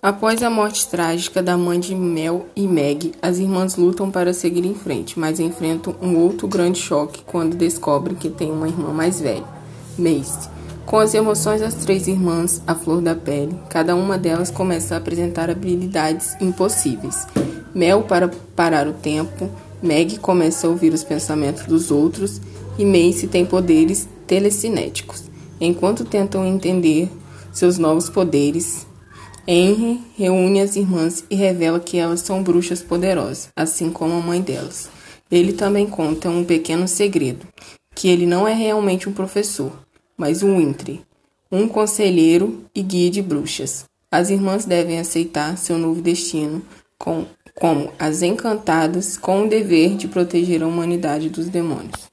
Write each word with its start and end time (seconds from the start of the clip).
Após 0.00 0.44
a 0.44 0.48
morte 0.48 0.86
trágica 0.86 1.42
da 1.42 1.58
mãe 1.58 1.80
de 1.80 1.92
Mel 1.92 2.46
e 2.54 2.68
Meg, 2.68 3.14
as 3.20 3.38
irmãs 3.38 3.74
lutam 3.74 4.12
para 4.12 4.32
seguir 4.32 4.64
em 4.64 4.74
frente, 4.74 5.18
mas 5.18 5.40
enfrentam 5.40 5.92
um 6.00 6.16
outro 6.16 6.46
grande 6.46 6.78
choque 6.78 7.24
quando 7.26 7.56
descobrem 7.56 8.14
que 8.14 8.30
tem 8.30 8.48
uma 8.48 8.68
irmã 8.68 8.92
mais 8.92 9.20
velha, 9.20 9.42
Mace. 9.98 10.48
Com 10.86 10.98
as 10.98 11.14
emoções 11.14 11.60
das 11.60 11.74
três 11.74 12.06
irmãs 12.06 12.62
à 12.64 12.76
flor 12.76 13.02
da 13.02 13.16
pele, 13.16 13.58
cada 13.68 13.96
uma 13.96 14.16
delas 14.16 14.52
começa 14.52 14.94
a 14.94 14.98
apresentar 14.98 15.50
habilidades 15.50 16.36
impossíveis. 16.40 17.26
Mel 17.74 18.02
para 18.02 18.30
parar 18.54 18.86
o 18.86 18.92
tempo, 18.92 19.50
Meg 19.82 20.20
começa 20.20 20.68
a 20.68 20.70
ouvir 20.70 20.94
os 20.94 21.02
pensamentos 21.02 21.64
dos 21.64 21.90
outros 21.90 22.40
e 22.78 22.84
Mace 22.84 23.26
tem 23.26 23.44
poderes 23.44 24.08
telecinéticos. 24.28 25.24
Enquanto 25.60 26.04
tentam 26.04 26.46
entender 26.46 27.10
seus 27.52 27.78
novos 27.78 28.08
poderes, 28.08 28.86
Henry 29.50 30.02
reúne 30.14 30.60
as 30.60 30.76
irmãs 30.76 31.24
e 31.30 31.34
revela 31.34 31.80
que 31.80 31.96
elas 31.96 32.20
são 32.20 32.42
bruxas 32.42 32.82
poderosas, 32.82 33.48
assim 33.56 33.90
como 33.90 34.12
a 34.12 34.20
mãe 34.20 34.42
delas. 34.42 34.90
Ele 35.30 35.54
também 35.54 35.86
conta 35.86 36.28
um 36.28 36.44
pequeno 36.44 36.86
segredo, 36.86 37.46
que 37.94 38.08
ele 38.08 38.26
não 38.26 38.46
é 38.46 38.52
realmente 38.52 39.08
um 39.08 39.12
professor, 39.14 39.72
mas 40.18 40.42
um 40.42 40.58
Wintry, 40.58 41.00
um 41.50 41.66
conselheiro 41.66 42.62
e 42.74 42.82
guia 42.82 43.10
de 43.10 43.22
bruxas. 43.22 43.86
As 44.10 44.28
irmãs 44.28 44.66
devem 44.66 44.98
aceitar 44.98 45.56
seu 45.56 45.78
novo 45.78 46.02
destino 46.02 46.60
com, 46.98 47.24
como 47.54 47.90
as 47.98 48.20
encantadas 48.20 49.16
com 49.16 49.46
o 49.46 49.48
dever 49.48 49.96
de 49.96 50.08
proteger 50.08 50.62
a 50.62 50.66
humanidade 50.66 51.30
dos 51.30 51.48
demônios. 51.48 52.10